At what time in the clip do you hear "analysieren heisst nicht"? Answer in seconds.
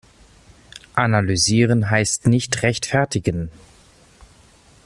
0.95-2.63